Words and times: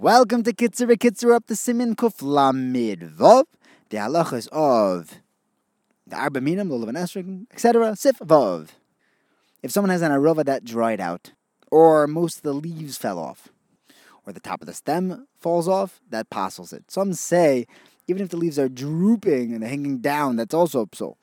Welcome 0.00 0.44
to 0.44 0.52
Kitzer 0.52 0.86
Kitzer 0.96 1.34
up 1.34 1.48
the 1.48 1.54
Siman 1.54 1.96
Kuf 1.96 2.18
Lamid 2.18 3.16
Vov, 3.16 3.46
the 3.88 3.96
halachas 3.96 4.46
of 4.52 5.16
the 6.06 6.14
Arba 6.14 6.40
Minim, 6.40 6.68
Lulav 6.68 7.16
and 7.16 7.48
etc. 7.50 7.96
Sif 7.96 8.20
Vov. 8.20 8.68
If 9.60 9.72
someone 9.72 9.90
has 9.90 10.00
an 10.02 10.12
arova 10.12 10.44
that 10.44 10.64
dried 10.64 11.00
out, 11.00 11.32
or 11.72 12.06
most 12.06 12.36
of 12.36 12.42
the 12.44 12.52
leaves 12.52 12.96
fell 12.96 13.18
off, 13.18 13.48
or 14.24 14.32
the 14.32 14.38
top 14.38 14.60
of 14.60 14.68
the 14.68 14.72
stem 14.72 15.26
falls 15.40 15.66
off, 15.66 16.00
that 16.10 16.30
passels 16.30 16.72
it. 16.72 16.92
Some 16.92 17.12
say 17.12 17.66
even 18.06 18.22
if 18.22 18.28
the 18.28 18.36
leaves 18.36 18.56
are 18.56 18.68
drooping 18.68 19.52
and 19.52 19.64
hanging 19.64 19.98
down, 19.98 20.36
that's 20.36 20.54
also 20.54 20.86
psul. 20.86 21.16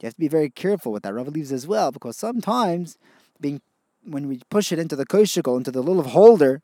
You 0.00 0.06
have 0.06 0.14
to 0.14 0.20
be 0.20 0.26
very 0.26 0.50
careful 0.50 0.90
with 0.90 1.04
that 1.04 1.14
rubber 1.14 1.30
leaves 1.30 1.52
as 1.52 1.68
well, 1.68 1.92
because 1.92 2.16
sometimes 2.16 2.98
being 3.40 3.60
when 4.04 4.26
we 4.26 4.40
push 4.50 4.72
it 4.72 4.80
into 4.80 4.96
the 4.96 5.06
koshikel, 5.06 5.56
into 5.56 5.70
the 5.70 5.84
lulav 5.84 6.06
holder, 6.06 6.62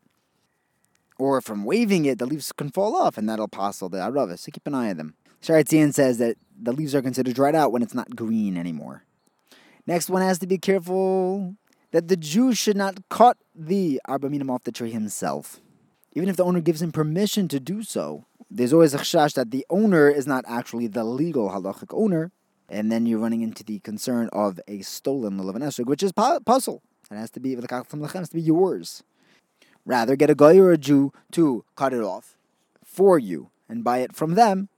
or 1.18 1.40
from 1.40 1.64
waving 1.64 2.04
it, 2.04 2.18
the 2.18 2.26
leaves 2.26 2.52
can 2.52 2.70
fall 2.70 2.96
off, 2.96 3.16
and 3.16 3.28
that'll 3.28 3.48
passel 3.48 3.88
the 3.88 3.98
arava. 3.98 4.38
So 4.38 4.50
keep 4.50 4.66
an 4.66 4.74
eye 4.74 4.90
on 4.90 4.96
them. 4.96 5.14
Shaar 5.40 5.62
HaTziyun 5.62 5.92
says 5.94 6.18
that 6.18 6.36
the 6.60 6.72
leaves 6.72 6.94
are 6.94 7.02
considered 7.02 7.34
dried 7.34 7.54
out 7.54 7.72
when 7.72 7.82
it's 7.82 7.94
not 7.94 8.16
green 8.16 8.56
anymore. 8.56 9.04
Next 9.86 10.08
one 10.08 10.22
has 10.22 10.38
to 10.38 10.46
be 10.46 10.58
careful 10.58 11.56
that 11.90 12.08
the 12.08 12.16
Jew 12.16 12.54
should 12.54 12.76
not 12.76 13.08
cut 13.10 13.36
the 13.54 14.00
arba 14.06 14.30
minim 14.30 14.50
off 14.50 14.64
the 14.64 14.72
tree 14.72 14.90
himself. 14.90 15.60
Even 16.12 16.28
if 16.28 16.36
the 16.36 16.44
owner 16.44 16.60
gives 16.60 16.80
him 16.80 16.92
permission 16.92 17.48
to 17.48 17.60
do 17.60 17.82
so, 17.82 18.24
there's 18.50 18.72
always 18.72 18.94
a 18.94 18.98
chash 18.98 19.34
that 19.34 19.50
the 19.50 19.66
owner 19.68 20.08
is 20.08 20.26
not 20.26 20.44
actually 20.48 20.86
the 20.86 21.04
legal 21.04 21.50
halachic 21.50 21.92
owner, 21.92 22.32
and 22.68 22.90
then 22.90 23.04
you're 23.04 23.18
running 23.18 23.42
into 23.42 23.62
the 23.62 23.80
concern 23.80 24.28
of 24.32 24.58
a 24.66 24.80
stolen 24.82 25.38
lulav 25.38 25.56
and 25.56 25.86
which 25.86 26.02
is 26.02 26.12
pasul. 26.12 26.82
It 27.10 27.16
has 27.16 27.30
to 27.32 27.40
be 27.40 27.52
it 27.52 27.70
has 27.70 28.28
to 28.28 28.34
be 28.34 28.42
yours. 28.42 29.02
Rather, 29.86 30.16
get 30.16 30.30
a 30.30 30.34
guy 30.34 30.56
or 30.56 30.72
a 30.72 30.78
Jew 30.78 31.12
to 31.32 31.64
cut 31.76 31.92
it 31.92 32.02
off 32.02 32.36
for 32.84 33.18
you 33.18 33.50
and 33.68 33.84
buy 33.84 33.98
it 33.98 34.14
from 34.14 34.34
them. 34.34 34.68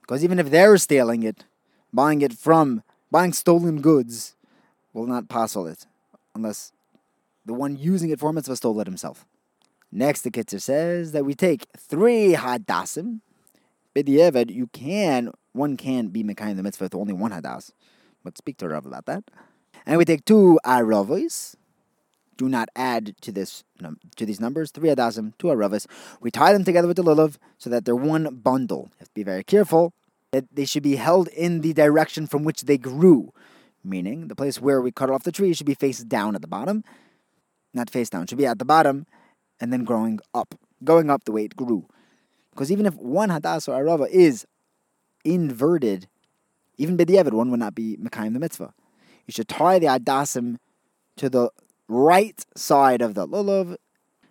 Because 0.00 0.24
even 0.24 0.38
if 0.38 0.50
they're 0.50 0.78
stealing 0.78 1.22
it, 1.22 1.44
buying 1.92 2.22
it 2.22 2.32
from 2.32 2.82
buying 3.10 3.32
stolen 3.32 3.80
goods 3.80 4.34
will 4.92 5.06
not 5.06 5.28
passel 5.28 5.66
it 5.66 5.86
unless 6.34 6.72
the 7.44 7.54
one 7.54 7.76
using 7.76 8.10
it 8.10 8.20
for 8.20 8.32
mitzvah 8.32 8.56
stole 8.56 8.80
it 8.80 8.86
himself. 8.86 9.26
Next, 9.90 10.22
the 10.22 10.30
Kitzer 10.30 10.60
says 10.60 11.12
that 11.12 11.24
we 11.24 11.34
take 11.34 11.66
three 11.76 12.34
hadassim. 12.34 13.20
B'diavad, 13.94 14.50
you 14.50 14.66
can, 14.68 15.32
one 15.52 15.76
can 15.76 16.08
be 16.08 16.22
Mekayim 16.22 16.56
the 16.56 16.62
mitzvah 16.62 16.84
with 16.84 16.94
only 16.94 17.14
one 17.14 17.32
hadas. 17.32 17.72
But 18.22 18.36
speak 18.36 18.58
to 18.58 18.68
Rav 18.68 18.84
about 18.84 19.06
that. 19.06 19.24
And 19.86 19.96
we 19.96 20.04
take 20.04 20.24
two 20.24 20.58
aravos. 20.64 21.54
Do 22.38 22.48
not 22.48 22.70
add 22.74 23.14
to 23.20 23.32
this 23.32 23.64
to 24.16 24.24
these 24.24 24.40
numbers. 24.40 24.70
Three 24.70 24.88
hadassim, 24.88 25.34
two 25.38 25.48
aravos. 25.48 25.86
We 26.20 26.30
tie 26.30 26.54
them 26.54 26.64
together 26.64 26.88
with 26.88 26.96
the 26.96 27.04
lulav 27.04 27.36
so 27.58 27.68
that 27.68 27.84
they're 27.84 27.96
one 27.96 28.36
bundle. 28.36 28.88
You 28.92 28.96
have 29.00 29.08
to 29.08 29.14
be 29.14 29.22
very 29.24 29.44
careful 29.44 29.92
that 30.32 30.44
they 30.54 30.64
should 30.64 30.82
be 30.82 30.96
held 30.96 31.28
in 31.28 31.60
the 31.60 31.72
direction 31.72 32.26
from 32.26 32.44
which 32.44 32.62
they 32.62 32.78
grew. 32.78 33.32
Meaning, 33.84 34.28
the 34.28 34.36
place 34.36 34.60
where 34.60 34.80
we 34.80 34.92
cut 34.92 35.10
off 35.10 35.24
the 35.24 35.32
tree 35.32 35.52
should 35.52 35.66
be 35.66 35.74
face 35.74 36.00
down 36.00 36.34
at 36.34 36.40
the 36.40 36.48
bottom. 36.48 36.84
Not 37.74 37.90
face 37.90 38.08
down, 38.08 38.26
should 38.26 38.38
be 38.38 38.46
at 38.46 38.58
the 38.58 38.64
bottom 38.64 39.06
and 39.60 39.72
then 39.72 39.84
growing 39.84 40.20
up, 40.34 40.54
going 40.84 41.10
up 41.10 41.24
the 41.24 41.32
way 41.32 41.44
it 41.44 41.56
grew. 41.56 41.86
Because 42.50 42.70
even 42.70 42.86
if 42.86 42.94
one 42.94 43.30
hadas 43.30 43.68
or 43.68 43.82
arava 43.82 44.08
is 44.08 44.46
inverted, 45.24 46.08
even 46.76 46.96
b'diavad, 46.96 47.32
one 47.32 47.50
would 47.50 47.60
not 47.60 47.74
be 47.74 47.96
mekayim 47.96 48.32
the 48.32 48.40
mitzvah. 48.40 48.74
You 49.26 49.32
should 49.32 49.48
tie 49.48 49.78
the 49.78 49.86
hadasim 49.86 50.56
to 51.16 51.28
the 51.28 51.50
right 51.88 52.44
side 52.54 53.02
of 53.02 53.14
the 53.14 53.26
lulav, 53.26 53.76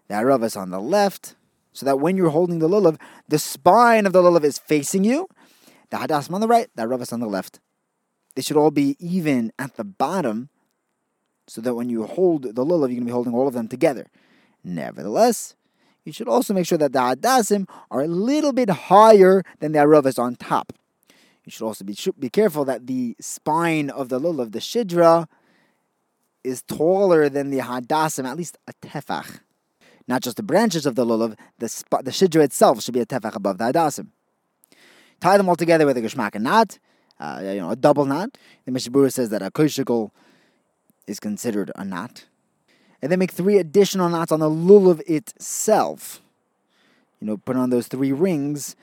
the 0.08 0.13
arava 0.13 0.45
is 0.45 0.55
on 0.55 0.69
the 0.69 0.80
left, 0.80 1.36
so 1.73 1.86
that 1.86 1.99
when 1.99 2.16
you're 2.16 2.30
holding 2.30 2.59
the 2.59 2.69
lulav, 2.69 2.99
the 3.27 3.39
spine 3.39 4.05
of 4.05 4.14
the 4.14 4.22
lulav 4.22 4.44
is 4.44 4.58
facing 4.58 5.03
you, 5.03 5.27
the 5.89 5.97
hadasim 5.97 6.33
on 6.33 6.41
the 6.41 6.47
right, 6.47 6.69
the 6.75 6.83
arava 6.83 7.02
is 7.02 7.11
on 7.11 7.19
the 7.19 7.27
left. 7.27 7.59
They 8.36 8.41
should 8.41 8.58
all 8.58 8.72
be 8.72 8.95
even 8.99 9.52
at 9.58 9.76
the 9.76 9.83
bottom, 9.83 10.49
so 11.48 11.61
that 11.61 11.76
when 11.76 11.89
you 11.89 12.05
hold 12.05 12.43
the 12.43 12.65
lulav, 12.65 12.82
you're 12.82 12.87
going 12.87 12.99
to 12.99 13.05
be 13.05 13.11
holding 13.11 13.33
all 13.33 13.48
of 13.48 13.54
them 13.54 13.67
together. 13.67 14.08
Nevertheless, 14.64 15.55
you 16.03 16.11
should 16.14 16.27
also 16.27 16.53
make 16.53 16.67
sure 16.67 16.77
that 16.77 16.93
the 16.93 16.99
hadasim 16.99 17.67
are 17.89 18.02
a 18.02 18.08
little 18.08 18.53
bit 18.53 18.70
higher 18.70 19.43
than 19.59 19.71
the 19.71 19.80
aravas 19.80 20.20
on 20.20 20.36
top. 20.36 20.73
You 21.45 21.52
should 21.52 21.65
also 21.65 21.86
be 21.86 21.98
be 22.20 22.30
careful 22.30 22.65
that 22.65 22.87
the 22.87 23.15
spine 23.21 23.89
of 23.89 24.09
the 24.09 24.20
lulav, 24.20 24.52
the 24.52 24.59
shidra, 24.59 25.27
is 26.47 26.61
taller 26.63 27.30
than 27.30 27.49
the 27.49 27.59
hadasim, 27.59 28.25
at 28.25 28.37
least 28.37 28.58
a 28.67 28.73
tefach. 28.85 29.39
Not 30.08 30.21
just 30.21 30.37
the 30.37 30.43
branches 30.43 30.85
of 30.85 30.95
the 30.95 31.05
lulav, 31.05 31.37
the 31.59 31.67
sp- 31.69 32.03
the 32.03 32.11
shidra 32.11 32.43
itself 32.43 32.81
should 32.81 32.93
be 32.93 33.02
a 33.02 33.05
tefach 33.05 33.35
above 33.35 33.58
the 33.58 33.65
hadasim. 33.65 34.08
Tie 35.19 35.37
them 35.37 35.49
all 35.49 35.55
together 35.55 35.85
with 35.85 35.97
a 35.97 36.02
geshmak 36.02 36.39
knot, 36.39 36.80
uh, 37.19 37.41
you 37.43 37.59
know, 37.59 37.71
a 37.71 37.75
double 37.75 38.05
knot. 38.05 38.37
The 38.65 38.71
Mishnah 38.71 38.91
Berurah 38.91 39.13
says 39.13 39.30
that 39.30 39.41
a 39.41 39.52
koshikol 39.52 40.11
is 41.08 41.19
considered 41.19 41.71
a 41.75 41.83
knot 41.83 42.25
and 43.02 43.11
then 43.11 43.19
make 43.19 43.31
three 43.31 43.58
additional 43.58 44.09
knots 44.09 44.31
on 44.31 44.39
the 44.39 44.49
lulav 44.49 45.02
itself. 45.08 46.21
You 47.19 47.27
know, 47.27 47.37
put 47.37 47.55
on 47.55 47.69
those 47.69 47.87
three 47.87 48.11
rings. 48.11 48.75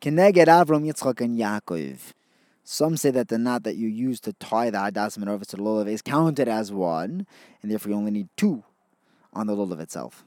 Keneged 0.00 0.46
Avram, 0.46 0.84
Yitzchak, 0.84 1.20
and 1.20 1.38
Yaakov. 1.38 1.98
Some 2.68 2.96
say 2.96 3.12
that 3.12 3.28
the 3.28 3.38
knot 3.38 3.62
that 3.62 3.76
you 3.76 3.86
use 3.86 4.18
to 4.22 4.32
tie 4.32 4.70
the 4.70 4.78
hadasim 4.78 5.18
and 5.18 5.28
over 5.28 5.44
to 5.44 5.56
the 5.56 5.62
lulav 5.62 5.88
is 5.88 6.02
counted 6.02 6.48
as 6.48 6.72
one, 6.72 7.24
and 7.62 7.70
therefore 7.70 7.92
you 7.92 7.96
only 7.96 8.10
need 8.10 8.28
two 8.36 8.64
on 9.32 9.46
the 9.46 9.54
lulav 9.54 9.78
itself. 9.78 10.24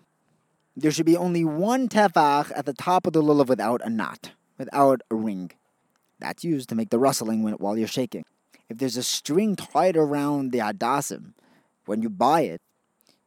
There 0.73 0.89
should 0.89 1.05
be 1.05 1.17
only 1.17 1.43
one 1.43 1.89
tefach 1.89 2.49
at 2.55 2.65
the 2.65 2.71
top 2.71 3.05
of 3.05 3.11
the 3.11 3.21
lulav 3.21 3.47
without 3.47 3.81
a 3.83 3.89
knot, 3.89 4.31
without 4.57 5.01
a 5.11 5.15
ring. 5.15 5.51
That's 6.19 6.45
used 6.45 6.69
to 6.69 6.75
make 6.75 6.91
the 6.91 6.97
rustling 6.97 7.43
when, 7.43 7.55
while 7.55 7.77
you're 7.77 7.89
shaking. 7.89 8.23
If 8.69 8.77
there's 8.77 8.95
a 8.95 9.03
string 9.03 9.57
tied 9.57 9.97
around 9.97 10.53
the 10.53 10.59
hadasim 10.59 11.33
when 11.87 12.01
you 12.01 12.09
buy 12.09 12.41
it, 12.43 12.61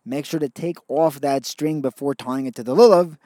make 0.06 0.24
sure 0.24 0.40
to 0.40 0.48
take 0.48 0.78
off 0.88 1.20
that 1.20 1.44
string 1.44 1.82
before 1.82 2.14
tying 2.14 2.46
it 2.46 2.54
to 2.54 2.64
the 2.64 2.74
lulav 2.74 3.18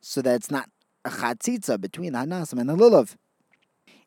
so 0.00 0.22
that 0.22 0.36
it's 0.36 0.52
not 0.52 0.70
a 1.04 1.10
chatzitza 1.10 1.80
between 1.80 2.12
the 2.12 2.20
hadasim 2.20 2.60
and 2.60 2.68
the 2.68 2.76
lulav. 2.76 3.16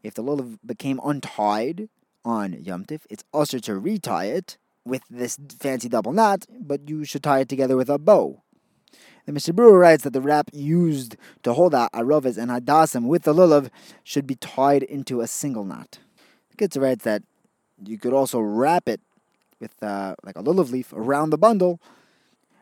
If 0.05 0.13
the 0.13 0.23
lulav 0.23 0.59
became 0.63 0.99
untied 1.03 1.89
on 2.23 2.53
Yom 2.63 2.85
Tif, 2.85 3.01
it's 3.09 3.23
also 3.33 3.57
to 3.57 3.73
retie 3.73 4.27
it 4.27 4.59
with 4.85 5.01
this 5.09 5.39
fancy 5.59 5.89
double 5.89 6.13
knot, 6.13 6.45
but 6.61 6.87
you 6.87 7.05
should 7.05 7.23
tie 7.23 7.39
it 7.39 7.49
together 7.49 7.75
with 7.75 7.89
a 7.89 7.97
bow. 7.97 8.43
The 9.25 9.31
Mishnah 9.31 9.55
Berurah 9.55 9.79
writes 9.79 10.03
that 10.03 10.13
the 10.13 10.21
wrap 10.21 10.51
used 10.53 11.15
to 11.41 11.53
hold 11.53 11.73
out 11.73 11.91
arovas 11.91 12.37
and 12.37 12.51
hadasim 12.51 13.07
with 13.07 13.23
the 13.23 13.33
lulav 13.33 13.71
should 14.03 14.27
be 14.27 14.35
tied 14.35 14.83
into 14.83 15.21
a 15.21 15.27
single 15.27 15.65
knot. 15.65 15.97
The 16.51 16.67
Kitzer 16.67 16.83
writes 16.83 17.03
that 17.05 17.23
you 17.83 17.97
could 17.97 18.13
also 18.13 18.39
wrap 18.39 18.87
it 18.87 19.01
with 19.59 19.73
uh, 19.81 20.13
like 20.23 20.37
a 20.37 20.43
lulav 20.43 20.69
leaf 20.69 20.93
around 20.93 21.31
the 21.31 21.39
bundle 21.39 21.81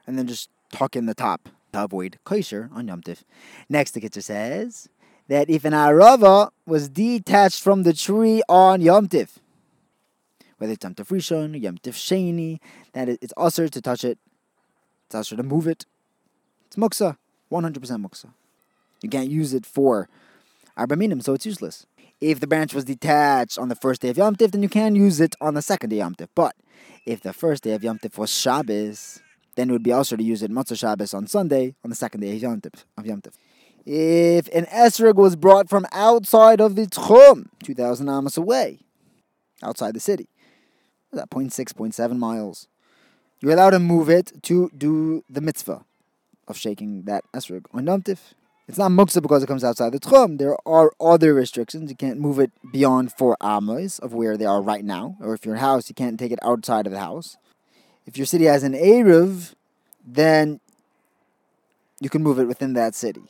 and 0.07 0.17
then 0.17 0.27
just 0.27 0.49
tuck 0.71 0.95
in 0.95 1.07
the 1.07 1.13
top 1.13 1.49
to 1.73 1.83
avoid 1.83 2.19
kesher 2.25 2.71
on 2.73 2.87
Yom 2.87 3.01
Tif. 3.01 3.23
Next, 3.67 3.91
the 3.91 3.99
Kitzer 3.99 4.23
says 4.23 4.87
that 5.27 5.49
if 5.49 5.65
an 5.65 5.73
arava 5.73 6.49
was 6.65 6.89
detached 6.89 7.61
from 7.61 7.83
the 7.83 7.93
tree 7.93 8.41
on 8.49 8.81
Yom 8.81 9.07
Tif, 9.07 9.37
whether 10.57 10.73
it's 10.73 10.83
Yom 10.83 10.95
Tif 10.95 11.07
Rishon 11.07 11.61
Yom 11.61 11.77
Tif 11.77 11.93
Sheni, 11.93 12.59
that 12.93 13.09
it's 13.09 13.33
assur 13.37 13.67
to 13.67 13.81
touch 13.81 14.03
it, 14.03 14.17
it's 15.05 15.15
assur 15.15 15.37
to 15.37 15.43
move 15.43 15.67
it. 15.67 15.85
It's 16.67 16.75
muksa, 16.75 17.17
100% 17.51 17.73
muksa. 17.73 18.33
You 19.01 19.09
can't 19.09 19.29
use 19.29 19.53
it 19.53 19.65
for 19.65 20.09
arba 20.75 20.95
minim, 20.95 21.21
so 21.21 21.33
it's 21.33 21.45
useless. 21.45 21.85
If 22.21 22.39
the 22.39 22.47
branch 22.47 22.73
was 22.73 22.85
detached 22.85 23.57
on 23.57 23.67
the 23.67 23.75
first 23.75 24.01
day 24.01 24.09
of 24.09 24.17
Yom 24.17 24.35
Tif, 24.35 24.51
then 24.51 24.63
you 24.63 24.69
can 24.69 24.95
use 24.95 25.19
it 25.19 25.35
on 25.41 25.53
the 25.53 25.61
second 25.61 25.89
day 25.89 25.97
of 25.97 26.05
Yom 26.05 26.15
Tif. 26.15 26.29
But 26.35 26.55
if 27.05 27.21
the 27.21 27.33
first 27.33 27.63
day 27.63 27.73
of 27.73 27.83
Yom 27.83 27.99
Tif 27.99 28.17
was 28.17 28.33
Shabbos, 28.33 29.21
then 29.55 29.69
it 29.69 29.73
would 29.73 29.83
be 29.83 29.91
also 29.91 30.15
to 30.15 30.23
use 30.23 30.41
it 30.41 30.51
Motzei 30.51 30.77
Shabbos 30.77 31.13
on 31.13 31.27
Sunday, 31.27 31.75
on 31.83 31.89
the 31.89 31.95
second 31.95 32.21
day 32.21 32.35
of 32.35 32.41
Yom 32.41 32.61
Tov. 32.61 32.83
Of 32.97 33.05
Yom 33.05 33.21
Tov. 33.21 33.33
If 33.85 34.47
an 34.53 34.65
esrog 34.65 35.15
was 35.15 35.35
brought 35.35 35.69
from 35.69 35.85
outside 35.91 36.61
of 36.61 36.75
the 36.75 36.85
Tchum, 36.85 37.47
2,000 37.63 38.07
amos 38.07 38.37
away, 38.37 38.79
outside 39.61 39.93
the 39.93 39.99
city, 39.99 40.29
that 41.11 41.29
0.6, 41.29 41.51
0.7 41.53 42.17
miles, 42.17 42.67
you're 43.41 43.51
allowed 43.51 43.71
to 43.71 43.79
move 43.79 44.09
it 44.09 44.31
to 44.43 44.71
do 44.77 45.23
the 45.29 45.41
mitzvah 45.41 45.83
of 46.47 46.57
shaking 46.57 47.03
that 47.03 47.25
esrog 47.33 47.65
on. 47.73 48.03
It's 48.65 48.77
not 48.77 48.91
muksa 48.91 49.21
because 49.21 49.43
it 49.43 49.47
comes 49.47 49.65
outside 49.65 49.91
the 49.91 49.99
tchum. 49.99 50.37
There 50.37 50.55
are 50.65 50.93
other 51.01 51.33
restrictions. 51.33 51.89
You 51.89 51.97
can't 51.97 52.19
move 52.19 52.39
it 52.39 52.51
beyond 52.71 53.11
four 53.11 53.35
amos 53.43 53.99
of 53.99 54.13
where 54.13 54.37
they 54.37 54.45
are 54.45 54.61
right 54.61 54.85
now. 54.85 55.17
Or 55.19 55.33
if 55.33 55.45
your 55.45 55.57
house, 55.57 55.89
you 55.89 55.95
can't 55.95 56.17
take 56.17 56.31
it 56.31 56.39
outside 56.41 56.85
of 56.87 56.93
the 56.93 56.99
house. 56.99 57.35
If 58.05 58.17
your 58.17 58.25
city 58.25 58.45
has 58.45 58.63
an 58.63 58.71
eruv, 58.73 59.53
then 60.05 60.61
you 61.99 62.09
can 62.09 62.23
move 62.23 62.39
it 62.39 62.45
within 62.45 62.73
that 62.73 62.95
city. 62.95 63.23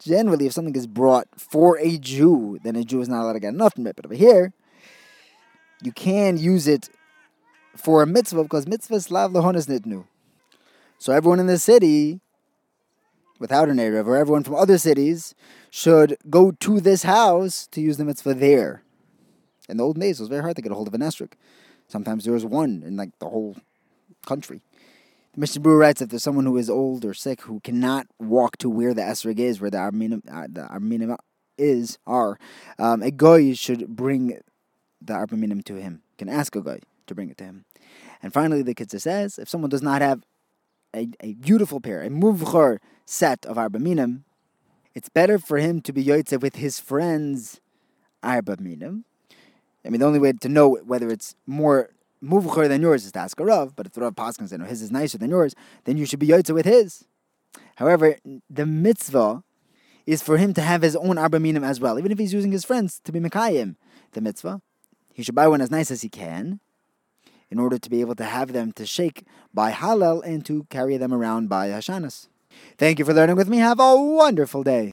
Generally, 0.00 0.46
if 0.46 0.52
something 0.52 0.76
is 0.76 0.86
brought 0.86 1.28
for 1.36 1.78
a 1.78 1.98
Jew, 1.98 2.58
then 2.62 2.76
a 2.76 2.84
Jew 2.84 3.00
is 3.00 3.08
not 3.08 3.22
allowed 3.22 3.34
to 3.34 3.40
get 3.40 3.54
nothing 3.54 3.84
from 3.84 3.86
it. 3.88 3.96
But 3.96 4.06
over 4.06 4.14
here, 4.14 4.52
you 5.82 5.92
can 5.92 6.36
use 6.36 6.68
it 6.68 6.90
for 7.76 8.02
a 8.02 8.06
mitzvah 8.06 8.42
because 8.42 8.66
mitzvos 8.66 9.10
lav 9.10 9.32
lehanos 9.32 9.68
nitnu. 9.68 10.06
So 10.98 11.12
everyone 11.12 11.40
in 11.40 11.46
the 11.46 11.58
city 11.58 12.20
without 13.38 13.68
an 13.68 13.76
eruv, 13.76 14.06
or 14.06 14.16
everyone 14.16 14.44
from 14.44 14.54
other 14.54 14.78
cities 14.78 15.34
should 15.70 16.16
go 16.30 16.52
to 16.52 16.80
this 16.80 17.02
house 17.02 17.66
to 17.68 17.80
use 17.80 17.96
the 17.96 18.04
mitzvah 18.04 18.34
there. 18.34 18.82
In 19.68 19.76
the 19.76 19.84
old 19.84 20.00
days, 20.00 20.18
it 20.18 20.22
was 20.22 20.28
very 20.28 20.42
hard 20.42 20.56
to 20.56 20.62
get 20.62 20.72
a 20.72 20.74
hold 20.74 20.88
of 20.88 20.94
an 20.94 21.00
esrog. 21.00 21.32
Sometimes 21.88 22.24
there 22.24 22.32
was 22.32 22.44
one 22.44 22.82
in 22.84 22.96
like 22.96 23.18
the 23.18 23.28
whole 23.28 23.56
country. 24.26 24.62
Mishnah 25.38 25.60
Berurah 25.60 25.80
writes 25.80 26.00
if 26.00 26.08
there's 26.08 26.22
someone 26.22 26.46
who 26.46 26.56
is 26.56 26.70
old 26.70 27.04
or 27.04 27.12
sick 27.12 27.42
who 27.42 27.60
cannot 27.60 28.06
walk 28.18 28.56
to 28.58 28.70
where 28.70 28.94
the 28.94 29.02
esrog 29.02 29.38
is, 29.38 29.60
where 29.60 29.70
the 29.70 29.76
arminim, 29.76 30.22
uh, 30.32 30.46
the 30.48 30.66
arminim 30.66 31.14
is 31.58 31.98
are, 32.06 32.38
um, 32.78 33.02
a 33.02 33.10
goy 33.10 33.52
should 33.52 33.86
bring 33.88 34.40
the 35.00 35.12
arba 35.12 35.36
to 35.62 35.74
him. 35.74 36.02
Can 36.16 36.30
ask 36.30 36.56
a 36.56 36.62
goy 36.62 36.80
to 37.06 37.14
bring 37.14 37.28
it 37.28 37.36
to 37.36 37.44
him. 37.44 37.66
And 38.22 38.32
finally, 38.32 38.62
the 38.62 38.74
Kitzur 38.74 39.00
says 39.00 39.38
if 39.38 39.48
someone 39.48 39.68
does 39.68 39.82
not 39.82 40.00
have 40.00 40.22
a, 40.94 41.08
a 41.20 41.34
beautiful 41.34 41.80
pair, 41.80 42.02
a 42.02 42.08
muvchor 42.08 42.78
set 43.04 43.44
of 43.44 43.58
arba 43.58 43.78
it's 44.94 45.10
better 45.10 45.38
for 45.38 45.58
him 45.58 45.82
to 45.82 45.92
be 45.92 46.02
yoitze 46.02 46.40
with 46.40 46.56
his 46.56 46.80
friends 46.80 47.60
arba 48.22 48.56
I 49.86 49.88
mean, 49.88 50.00
the 50.00 50.06
only 50.06 50.18
way 50.18 50.32
to 50.32 50.48
know 50.48 50.76
whether 50.76 51.10
it's 51.10 51.36
more 51.46 51.90
muvchar 52.22 52.68
than 52.68 52.82
yours 52.82 53.04
is 53.04 53.12
to 53.12 53.18
ask 53.18 53.38
a 53.40 53.44
Rav, 53.44 53.74
but 53.76 53.86
if 53.86 53.92
the 53.92 54.00
Rav 54.00 54.14
Paskins 54.14 54.52
and 54.52 54.64
his 54.66 54.82
is 54.82 54.90
nicer 54.90 55.18
than 55.18 55.30
yours, 55.30 55.54
then 55.84 55.96
you 55.96 56.06
should 56.06 56.18
be 56.18 56.28
yotze 56.28 56.52
with 56.52 56.66
his. 56.66 57.04
However, 57.76 58.16
the 58.50 58.66
mitzvah 58.66 59.42
is 60.06 60.22
for 60.22 60.36
him 60.38 60.54
to 60.54 60.62
have 60.62 60.82
his 60.82 60.96
own 60.96 61.18
arba 61.18 61.40
minim 61.40 61.64
as 61.64 61.80
well, 61.80 61.98
even 61.98 62.12
if 62.12 62.18
he's 62.18 62.32
using 62.32 62.52
his 62.52 62.64
friends 62.64 63.00
to 63.04 63.12
be 63.12 63.20
mekayim 63.20 63.76
the 64.12 64.20
mitzvah. 64.20 64.62
He 65.12 65.22
should 65.22 65.34
buy 65.34 65.48
one 65.48 65.60
as 65.60 65.70
nice 65.70 65.90
as 65.90 66.02
he 66.02 66.08
can, 66.08 66.60
in 67.50 67.58
order 67.58 67.78
to 67.78 67.90
be 67.90 68.00
able 68.00 68.14
to 68.16 68.24
have 68.24 68.52
them 68.52 68.72
to 68.72 68.84
shake 68.86 69.24
by 69.52 69.70
Hallel 69.72 70.22
and 70.24 70.44
to 70.46 70.64
carry 70.68 70.96
them 70.96 71.12
around 71.12 71.48
by 71.48 71.68
Hoshanos. 71.68 72.28
Thank 72.78 72.98
you 72.98 73.04
for 73.04 73.14
learning 73.14 73.36
with 73.36 73.48
me. 73.48 73.58
Have 73.58 73.80
a 73.80 73.96
wonderful 73.96 74.62
day. 74.62 74.84